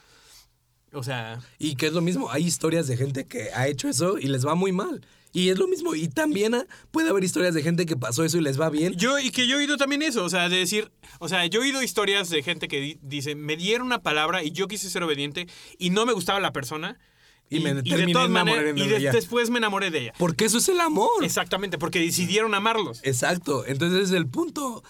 [0.93, 4.19] O sea, Y que es lo mismo, hay historias de gente que ha hecho eso
[4.19, 5.07] y les va muy mal.
[5.33, 8.37] Y es lo mismo, y también ah, puede haber historias de gente que pasó eso
[8.39, 8.95] y les va bien.
[8.97, 11.61] yo y que yo he oído también eso, o sea, de decir, o sea, yo
[11.61, 14.91] he oído historias de gente que di- dice, me dieron una palabra y yo quise
[14.91, 15.47] ser obediente
[15.79, 16.99] y no me gustaba la persona.
[17.53, 19.13] Y me terminé enamorando y de de- ella.
[19.13, 20.13] después me enamoré de ella.
[20.19, 21.09] Porque eso es el amor.
[21.23, 23.01] Exactamente, porque decidieron amarlos.
[23.03, 24.85] Exacto, entonces es el punto.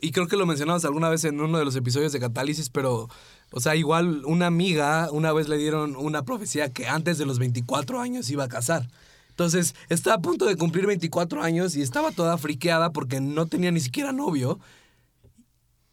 [0.00, 3.08] Y creo que lo mencionamos alguna vez en uno de los episodios de Catálisis, pero,
[3.52, 7.38] o sea, igual una amiga una vez le dieron una profecía que antes de los
[7.38, 8.88] 24 años iba a casar.
[9.30, 13.70] Entonces, estaba a punto de cumplir 24 años y estaba toda friqueada porque no tenía
[13.70, 14.58] ni siquiera novio.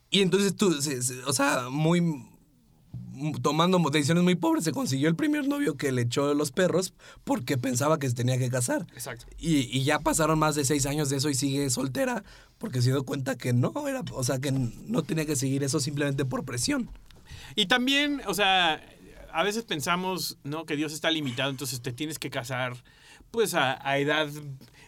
[0.09, 0.73] y entonces tú,
[1.25, 2.23] o sea, muy m-
[3.41, 6.93] tomando decisiones muy pobres, se consiguió el primer novio que le echó los perros
[7.23, 8.85] porque pensaba que se tenía que casar.
[8.93, 9.25] Exacto.
[9.39, 12.23] Y, y ya pasaron más de seis años de eso y sigue soltera
[12.57, 15.79] porque se dio cuenta que no era, o sea, que no tenía que seguir eso
[15.79, 16.89] simplemente por presión.
[17.55, 18.81] Y también, o sea,
[19.31, 20.65] a veces pensamos, ¿no?
[20.65, 22.75] Que Dios está limitado, entonces te tienes que casar,
[23.31, 24.29] pues, a, a edad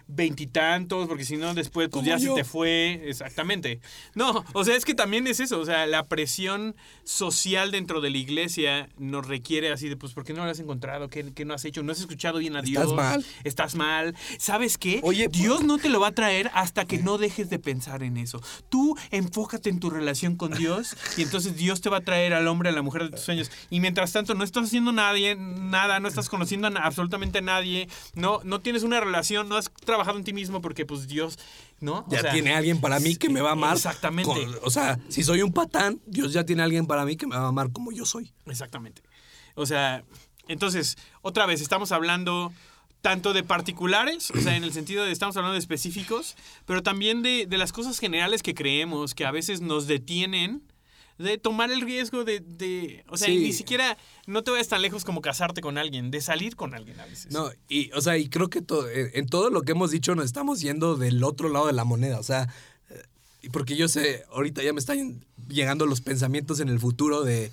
[0.10, 2.36] veintitantos, porque si no, después, pues, ya yo.
[2.36, 3.02] se te fue.
[3.06, 3.80] Exactamente.
[4.15, 8.10] No, o sea, es que también es eso, o sea, la presión social dentro de
[8.10, 11.10] la iglesia nos requiere así de, pues, ¿por qué no lo has encontrado?
[11.10, 11.84] ¿Qué, qué no has hecho?
[11.84, 12.95] ¿No has escuchado bien a Estás Dios?
[12.95, 13.26] mal.
[13.43, 14.15] Estás mal.
[14.39, 15.00] ¿Sabes qué?
[15.04, 18.17] Oye, Dios no te lo va a traer hasta que no dejes de pensar en
[18.17, 18.41] eso.
[18.69, 22.48] Tú enfócate en tu relación con Dios y entonces Dios te va a traer al
[22.48, 23.52] hombre, a la mujer de tus sueños.
[23.69, 27.88] Y mientras tanto no estás haciendo nadie, nada, no estás conociendo a absolutamente a nadie,
[28.15, 31.38] no, no tienes una relación, no has trabajado en ti mismo porque pues Dios,
[31.80, 32.00] ¿no?
[32.00, 33.76] O Ya sea, tiene alguien para mí que me va a amar.
[33.76, 34.30] Exactamente.
[34.32, 37.36] con- o sea, si soy un patán, Dios ya tiene alguien para mí que me
[37.36, 38.32] va a amar como yo soy.
[38.46, 39.02] Exactamente.
[39.56, 40.04] O sea,
[40.48, 42.52] entonces, otra vez, estamos hablando
[43.02, 46.36] tanto de particulares, o sea, en el sentido de estamos hablando de específicos,
[46.66, 50.62] pero también de, de las cosas generales que creemos que a veces nos detienen
[51.19, 53.38] de tomar el riesgo de, de o sea, Sí.
[53.38, 56.99] ni siquiera, no te vayas tan lejos como casarte con alguien, de salir con alguien
[56.99, 57.32] a veces.
[57.32, 60.25] No, y, o sea, y creo que to- en, todo lo que hemos dicho nos
[60.25, 62.17] estamos yendo del otro lado de la moneda.
[62.19, 62.47] O sea,
[62.89, 67.51] eh, porque yo sé, ahorita ya me están llegando los pensamientos en el futuro de.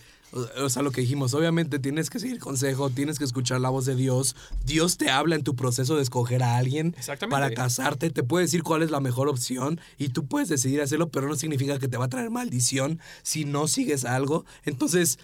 [0.59, 3.87] O sea, lo que dijimos, obviamente tienes que seguir consejo, tienes que escuchar la voz
[3.87, 4.37] de Dios.
[4.65, 7.35] Dios te habla en tu proceso de escoger a alguien Exactamente.
[7.35, 11.09] para casarte, te puede decir cuál es la mejor opción y tú puedes decidir hacerlo,
[11.09, 14.45] pero no significa que te va a traer maldición si no sigues algo.
[14.65, 15.19] Entonces,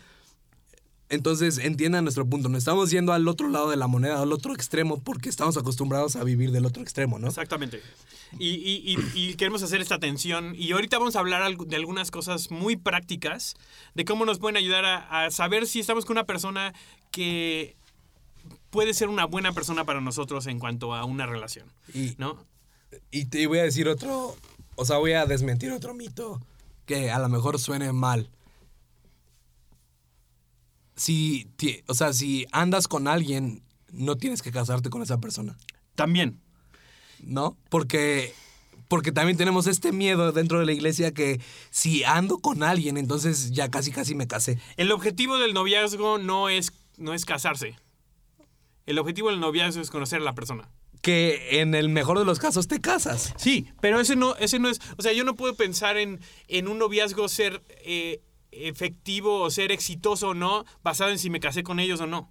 [1.13, 2.49] entonces, entiendan nuestro punto.
[2.49, 6.17] No estamos yendo al otro lado de la moneda, al otro extremo, porque estamos acostumbrados
[6.17, 7.29] a vivir del otro extremo, ¿no?
[7.29, 7.83] Exactamente.
[8.39, 10.55] Y, y- y- y queremos hacer esta tensión.
[10.57, 13.55] Y ahorita vamos a hablar de algunas cosas muy prácticas,
[13.95, 16.73] de cómo nos pueden ayudar a, a saber si estamos con una persona
[17.11, 17.77] que
[18.71, 21.69] puede ser una buena persona para nosotros en cuanto a una relación.
[21.95, 22.45] Y, ¿No?
[23.11, 24.37] y te voy a decir otro,
[24.77, 26.41] o sea, voy a desmentir otro mito
[26.87, 28.31] que a lo mejor suene mal.
[30.97, 31.49] Si,
[31.87, 35.57] o sea, si andas con alguien, no tienes que casarte con esa persona,
[35.95, 36.41] También.
[37.23, 37.57] ¿No?
[37.69, 38.35] Porque,
[38.89, 43.53] porque también tenemos este miedo dentro de la iglesia que si ando con alguien, entonces
[43.53, 44.59] ya casi casi me casé.
[44.77, 47.77] El objetivo del noviazgo no es, no es casarse.
[48.87, 50.69] El objetivo del noviazgo es conocer a la persona.
[51.01, 53.35] Que en el mejor de los casos te casas.
[53.37, 54.81] Sí, pero ese no, ese no es.
[54.97, 58.21] O sea, yo no puedo pensar en, en un noviazgo ser eh,
[58.53, 62.31] efectivo o ser exitoso o no, basado en si me casé con ellos o no.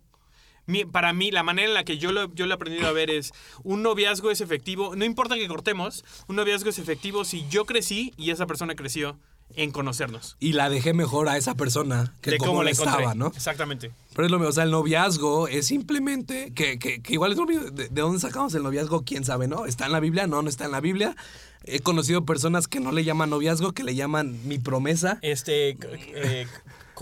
[0.65, 2.91] Mi- para mí, la manera en la que yo lo, yo lo he aprendido a
[2.91, 7.47] ver es: un noviazgo es efectivo, no importa que cortemos, un noviazgo es efectivo si
[7.49, 9.17] yo crecí y esa persona creció
[9.55, 10.37] en conocernos.
[10.39, 12.93] y la dejé mejor a esa persona que de como cómo la encontré.
[12.93, 13.27] estaba, ¿no?
[13.35, 13.91] Exactamente.
[14.13, 17.37] Pero es lo mismo, o sea, el noviazgo es simplemente, que, que- que igual es
[17.37, 19.03] lo mismo, de, de dónde sacamos el noviazgo?
[19.03, 19.65] ¿Quién sabe, no?
[19.65, 20.25] ¿Está en la Biblia?
[20.25, 21.17] No, no está en la Biblia.
[21.65, 25.77] He conocido personas que no le llaman noviazgo, que le llaman mi promesa, Este.
[25.81, 26.47] eh,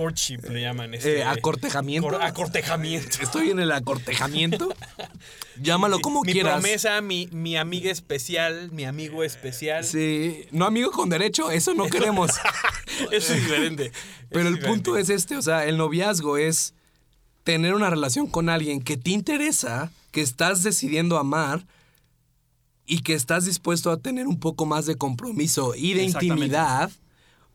[0.04, 0.94] courtship le llaman.
[0.94, 2.08] Este, eh, acortejamiento.
[2.10, 3.18] cor- acortejamiento.
[3.22, 4.74] Estoy en el acortejamiento.
[5.62, 6.54] Llámalo como mi quieras.
[6.62, 9.84] promesa, mi, mi amiga especial, mi amigo especial.
[9.84, 12.32] Sí, no amigo con derecho, eso no queremos.
[13.12, 13.92] Eso es diferente.
[14.30, 16.74] Pero el punto es este, o sea, el noviazgo es
[17.44, 21.66] tener una relación con alguien que te interesa, que estás decidiendo amar
[22.86, 26.90] y que estás dispuesto a tener un poco más de compromiso y de intimidad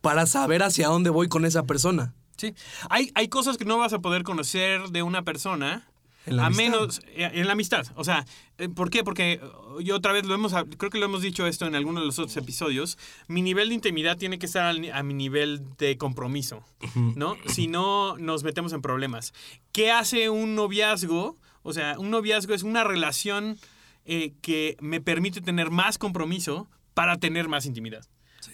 [0.03, 2.13] para saber hacia dónde voy con esa persona.
[2.37, 2.55] Sí.
[2.91, 5.89] Hay, hay cosas que no vas a poder conocer de una persona.
[6.27, 6.65] En la a amistad.
[6.65, 7.87] menos eh, en la amistad.
[7.97, 8.25] O sea,
[8.57, 9.05] eh, ¿por qué?
[9.05, 9.41] Porque eh,
[9.83, 12.19] yo otra vez lo hemos, creo que lo hemos dicho esto en alguno de los
[12.19, 12.97] otros episodios.
[13.29, 17.37] Mi nivel de intimidad tiene que estar a mi nivel de compromiso, ¿no?
[17.47, 19.35] Si no, nos metemos en problemas.
[19.73, 21.37] ¿Qué hace un noviazgo?
[21.63, 23.59] O sea, un noviazgo es una relación
[24.07, 28.05] eh, que me permite tener más compromiso para tener más intimidad.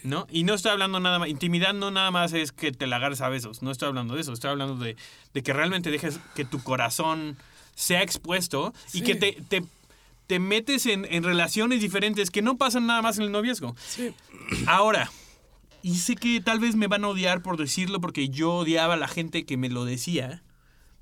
[0.03, 0.27] ¿No?
[0.29, 3.21] Y no estoy hablando nada más, intimidad no nada más es que te la agarres
[3.21, 4.95] a besos, no estoy hablando de eso, estoy hablando de,
[5.33, 7.37] de que realmente dejes que tu corazón
[7.75, 9.63] sea expuesto y que te, te,
[10.27, 13.75] te metes en, en relaciones diferentes que no pasan nada más en el noviazgo.
[13.87, 14.13] Sí.
[14.67, 15.11] Ahora,
[15.81, 18.97] y sé que tal vez me van a odiar por decirlo porque yo odiaba a
[18.97, 20.43] la gente que me lo decía,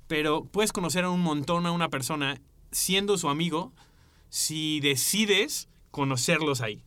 [0.06, 2.40] pero puedes conocer a un montón a una persona
[2.72, 3.72] siendo su amigo
[4.28, 6.82] si decides conocerlos ahí.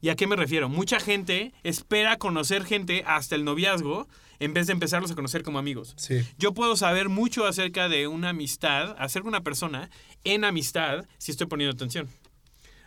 [0.00, 0.68] ¿Y a qué me refiero?
[0.68, 5.58] Mucha gente espera conocer gente hasta el noviazgo en vez de empezarlos a conocer como
[5.58, 5.94] amigos.
[5.96, 6.20] Sí.
[6.38, 9.88] Yo puedo saber mucho acerca de una amistad, acerca de una persona
[10.24, 12.08] en amistad, si estoy poniendo atención.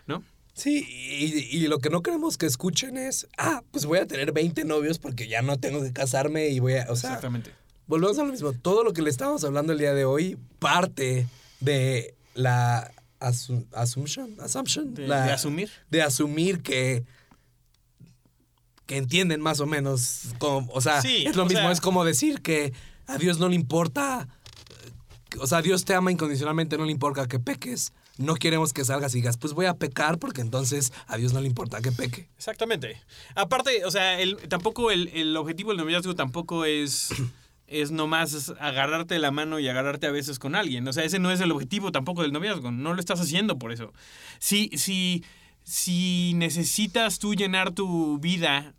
[0.05, 0.23] ¿No?
[0.53, 4.33] Sí, y, y lo que no queremos que escuchen es, ah, pues voy a tener
[4.33, 7.51] 20 novios porque ya no tengo que casarme y voy a, o sea, Exactamente.
[7.87, 8.51] volvemos a lo mismo.
[8.53, 11.27] Todo lo que le estamos hablando el día de hoy parte
[11.61, 15.69] de la asu- assumption, assumption, De, la- de asumir.
[15.89, 17.03] de asumir que
[18.85, 22.03] que entienden más o menos, como, o sea, Sí, es lo mismo, sea- es como
[22.03, 22.73] decir que
[23.05, 24.27] a Dios no le importa,
[25.39, 27.93] o sea, Dios te ama incondicionalmente, no le importa que peques.
[28.17, 31.39] No queremos que salgas y digas, pues voy a pecar porque entonces a Dios no
[31.39, 32.27] le importa que peque.
[32.35, 32.99] Exactamente.
[33.35, 37.09] Aparte, o sea, el, tampoco el, el objetivo del noviazgo tampoco es,
[37.69, 40.87] es nomás agarrarte la mano y agarrarte a veces con alguien.
[40.87, 42.71] O sea, ese no es el objetivo tampoco del noviazgo.
[42.71, 43.93] No lo estás haciendo por eso.
[44.39, 45.23] Si, si,
[45.63, 48.73] si necesitas tú llenar tu vida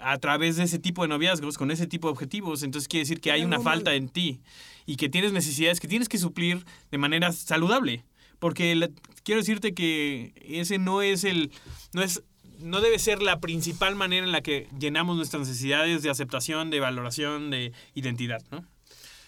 [0.00, 3.20] a través de ese tipo de noviazgos, con ese tipo de objetivos, entonces quiere decir
[3.20, 4.40] que hay una falta en ti
[4.84, 8.04] y que tienes necesidades que tienes que suplir de manera saludable.
[8.38, 8.90] Porque la-
[9.24, 11.50] quiero decirte que ese no es el.
[11.94, 12.22] No es.
[12.60, 16.80] No debe ser la principal manera en la que llenamos nuestras necesidades de aceptación, de
[16.80, 18.64] valoración, de identidad, ¿no?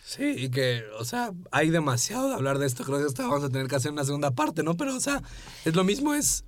[0.05, 2.83] Sí, y que, o sea, hay demasiado de hablar de esto.
[2.85, 4.75] Creo que hasta vamos a tener que hacer una segunda parte, ¿no?
[4.75, 5.23] Pero, o sea,
[5.67, 6.45] es lo mismo, es.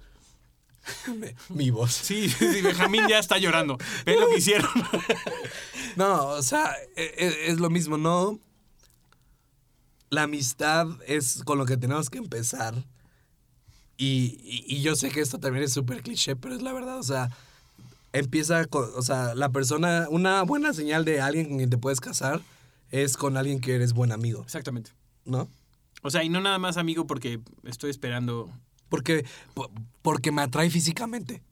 [1.50, 1.92] Mi voz.
[1.92, 3.76] Sí, sí, Benjamín ya está llorando.
[4.06, 4.70] ¿Ven lo que hicieron?
[5.96, 8.38] No, o sea, e- e- es, lo mismo, ¿no?
[10.08, 12.74] La amistad es con lo que tenemos que empezar.
[14.02, 16.98] Y, y- y yo sé que esto también es súper cliché, pero es la verdad,
[16.98, 17.28] o sea,
[18.14, 22.00] empieza con, o sea, la persona, una buena señal de alguien con quien te puedes
[22.00, 22.40] casar
[22.90, 24.92] es con alguien que eres buen amigo, Exactamente.
[25.26, 25.48] ¿no?
[26.02, 28.50] O sea, y no nada más amigo porque estoy esperando
[28.88, 31.42] Porque, po- porque me atrae físicamente,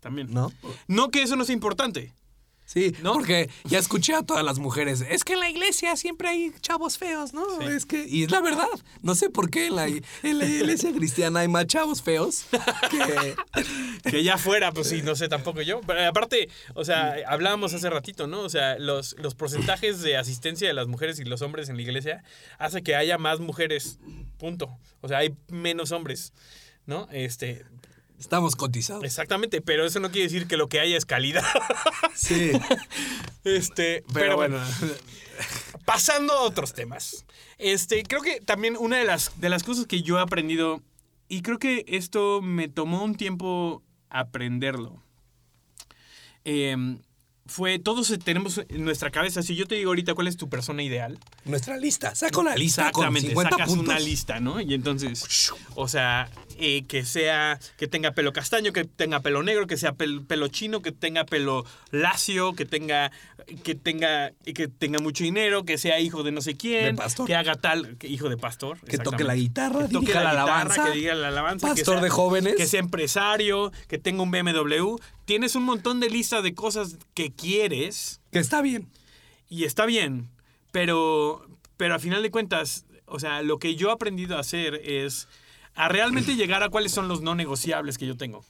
[0.00, 0.32] también.
[0.32, 0.50] ¿no?
[0.86, 2.14] No que eso no sea importante.
[2.68, 3.14] Sí, ¿No?
[3.14, 5.02] porque ya escuché a todas las mujeres.
[5.08, 7.42] Es que en la iglesia siempre hay chavos feos, ¿no?
[7.60, 7.64] Sí.
[7.64, 8.68] Es que, y es la verdad.
[9.00, 12.44] No sé por qué en la, en la iglesia cristiana hay más chavos feos
[12.90, 13.36] que.
[14.10, 15.80] Que ya fuera, pues sí, no sé tampoco yo.
[15.86, 18.40] Pero aparte, o sea, hablábamos hace ratito, ¿no?
[18.40, 21.82] O sea, los, los porcentajes de asistencia de las mujeres y los hombres en la
[21.82, 22.22] iglesia
[22.58, 23.98] hace que haya más mujeres,
[24.38, 24.78] punto.
[25.00, 26.32] O sea, hay menos hombres,
[26.86, 27.08] ¿no?
[27.12, 27.64] Este,
[28.18, 29.04] Estamos cotizados.
[29.04, 31.44] exactamente, pero eso no quiere decir que lo que haya es calidad.
[32.14, 32.50] Sí.
[33.44, 34.58] Este, Pero, pero, bueno.
[34.80, 34.94] bueno,
[35.84, 37.24] pasando a otros temas.
[37.58, 40.82] Este, creo que también una de las, de las cosas que yo he aprendido,
[41.28, 45.00] y creo que esto me tomó un tiempo aprenderlo,
[46.44, 46.98] em,
[47.48, 50.82] fue, todos tenemos en nuestra cabeza, si yo te digo ahorita cuál es tu persona
[50.82, 52.14] ideal, Nuestra lista.
[52.14, 53.86] Saca una lista con Exactamente, 50 sacas puntos.
[53.88, 54.60] una lista, ¿no?
[54.60, 59.66] Y entonces, o sea, eh, que sea, que tenga pelo castaño, que tenga pelo negro,
[59.66, 63.10] que sea pel- pelo chino, que tenga pelo lacio, que tenga,
[63.62, 67.26] que tenga, que tenga mucho dinero, que sea hijo de no sé quién, De pastor.
[67.26, 70.30] que haga tal, que- hijo de pastor, Que toque la guitarra, que toque la, la
[70.32, 72.54] guitarra, alabanza, que diga la alabanza, que pastor sea- de jóvenes.
[72.56, 74.98] que sea empresario, que tenga un BMW.
[75.28, 78.88] Tienes un montón de listas de cosas que quieres Que está bien.
[79.50, 80.30] y está bien,
[80.72, 84.80] pero, pero a final de cuentas, o sea, lo que yo he aprendido a hacer
[84.82, 85.28] es
[85.74, 88.42] a realmente llegar a cuáles son los no negociables que yo tengo.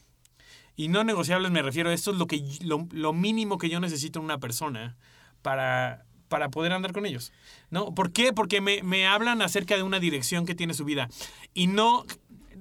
[0.76, 3.80] Y no negociables me refiero a esto es lo, que, lo, lo mínimo que yo
[3.80, 4.96] necesito en una persona
[5.42, 7.32] para, para poder andar con ellos.
[7.70, 7.92] ¿no?
[7.92, 8.32] ¿Por qué?
[8.32, 11.08] Porque me, me hablan acerca de una dirección que tiene su vida.
[11.54, 12.04] Y no,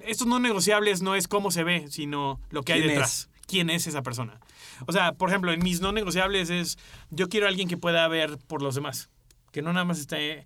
[0.02, 3.30] estos no negociables no es cómo se ve, sino lo que hay ¿Quién detrás.
[3.48, 4.40] ¿Quién es esa persona?
[4.86, 6.78] O sea, por ejemplo, en mis no negociables es,
[7.10, 9.10] yo quiero a alguien que pueda ver por los demás,
[9.52, 10.46] que no nada más esté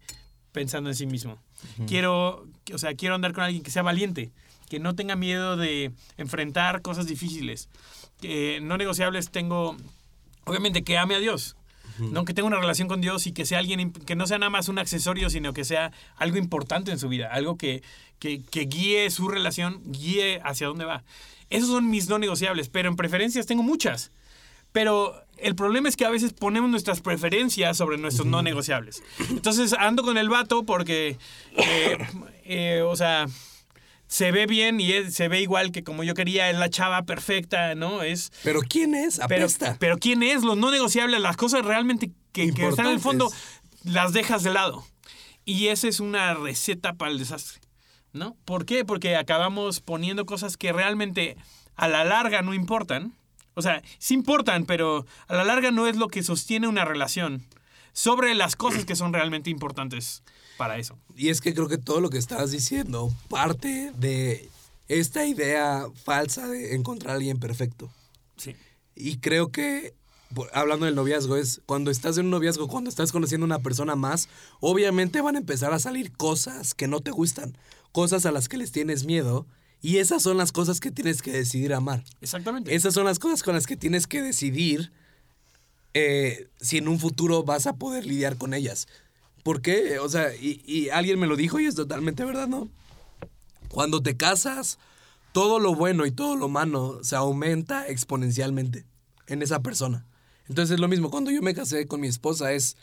[0.52, 1.42] pensando en sí mismo.
[1.88, 4.32] Quiero, o sea, quiero andar con alguien que sea valiente,
[4.70, 7.70] que no tenga miedo de enfrentar cosas difíciles.
[8.20, 9.76] Que no negociables tengo,
[10.46, 11.56] obviamente, que ame a Dios.
[12.00, 12.26] ¿no?
[12.26, 14.70] Que tenga una relación con Dios y que sea alguien, que no sea nada más
[14.70, 17.84] un accesorio, sino que sea algo importante en su vida, algo que,
[18.18, 21.04] que, que guíe su relación, guíe hacia dónde va.
[21.52, 24.12] Esos son mis no negociables, pero en preferencias tengo muchas.
[24.72, 29.04] Pero el problema es que a veces ponemos nuestras preferencias sobre nuestros no negociables.
[29.30, 31.18] Entonces ando con el vato porque,
[31.58, 31.98] eh,
[32.46, 33.28] eh, o sea,
[34.08, 37.04] se ve bien y es- se ve igual que como yo quería, es la chava
[37.04, 38.02] perfecta, ¿no?
[38.02, 39.20] Es, Pero ¿quién es?
[39.28, 39.78] pero, Apesta.
[39.80, 40.44] pero ¿quién es?
[40.44, 43.32] Los no negociables, las cosas realmente que, que están en el fondo,
[43.84, 44.86] las dejas de lado.
[45.46, 47.61] Y esa es una receta para el desastre,
[48.14, 48.36] ¿no?
[48.46, 48.86] ¿Por qué?
[48.86, 51.38] Porque acabamos poniendo cosas que realmente
[51.76, 53.14] a la larga no importan.
[53.54, 57.46] O sea, sí importan, pero a la larga no es lo que sostiene una relación
[57.94, 60.24] sobre las cosas que son realmente importantes
[60.58, 60.98] para eso.
[61.16, 64.50] Y es que creo que todo lo que estabas diciendo parte de
[64.88, 67.90] esta idea falsa de encontrar a alguien perfecto.
[68.38, 68.56] Sí.
[68.96, 69.94] Y creo que,
[70.54, 73.96] hablando del noviazgo, es cuando estás en un noviazgo, cuando estás conociendo a una persona
[73.96, 74.30] más,
[74.60, 77.58] obviamente van a empezar a salir cosas que no te gustan,
[77.92, 79.48] cosas a las que les tienes miedo.
[79.82, 82.04] Y esas son las cosas que tienes que decidir amar.
[82.22, 82.76] Exactamente.
[82.76, 84.92] Esas son las cosas con las que tienes que decidir
[85.94, 88.88] eh, si en un futuro vas a poder lidiar con ellas.
[89.44, 89.98] ¿Por qué?
[90.00, 92.70] O sea, y, y alguien me lo dijo y es totalmente verdad, ¿no?
[93.70, 94.78] Cuando te casas,
[95.32, 98.86] todo lo bueno y todo lo malo se aumenta exponencialmente
[99.28, 100.06] en esa persona.
[100.48, 102.76] Entonces es lo mismo, cuando yo me casé con mi esposa es,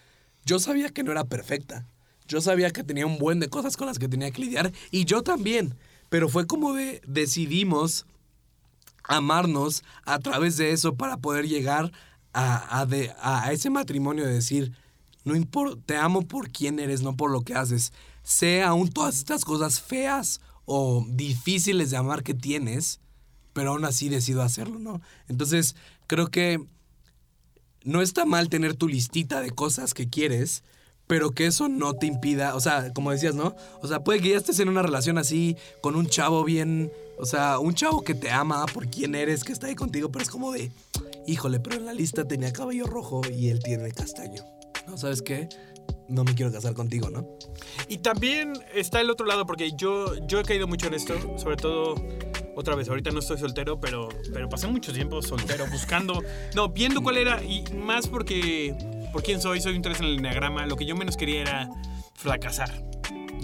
[0.45, 1.87] yo sabía que no era perfecta,
[2.29, 5.05] yo sabía que tenía un buen de cosas con las que tenía que lidiar y
[5.05, 5.75] yo también,
[6.09, 8.07] pero fue como de decidimos
[9.03, 11.91] amarnos a través de eso para poder llegar
[12.33, 14.73] a, a, de, a ese matrimonio de decir,
[15.25, 17.93] no importa, te amo por quién eres, no por lo que haces.
[18.23, 23.01] Sé aún todas estas cosas feas o difíciles de amar que tienes,
[23.55, 25.01] pero aún así decido hacerlo, ¿no?
[25.27, 25.75] Entonces,
[26.07, 26.65] creo que
[27.85, 30.63] no está mal tener tu listita de cosas que quieres,
[31.09, 33.57] pero que eso no te impida, o sea, como decías, ¿no?
[33.83, 37.27] O sea, puede que ya estés en una relación así, con un chavo bien, o
[37.27, 40.31] sea, un chavo que te ama por quién eres, que está ahí contigo, pero es
[40.31, 40.71] como de,
[41.27, 44.45] híjole, pero en la lista tenía cabello rojo y él tiene castaño.
[44.87, 45.49] ¿No sabes qué?
[46.09, 47.27] No me quiero casar contigo, ¿no?
[47.89, 51.57] Y también está el otro lado, porque yo, yo he caído mucho en esto, sobre
[51.57, 51.95] todo,
[52.55, 56.23] otra vez, ahorita no estoy soltero, pero, pero pasé mucho tiempo soltero, buscando,
[56.55, 58.77] no, viendo cuál era, y más porque,
[59.13, 61.69] por quién soy, soy un 3 en el enneagrama, lo que yo menos quería era
[62.15, 62.71] fracasar.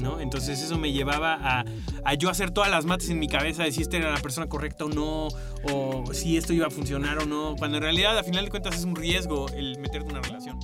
[0.01, 0.21] ¿no?
[0.21, 1.65] Entonces eso me llevaba a,
[2.05, 4.49] a, yo hacer todas las mates en mi cabeza de si esta era la persona
[4.49, 5.29] correcta o no,
[5.71, 8.77] o si esto iba a funcionar o no, cuando en realidad a final de cuentas
[8.77, 10.59] es un riesgo el meterte en una relación.